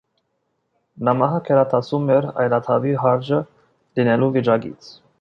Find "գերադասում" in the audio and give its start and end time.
1.51-2.09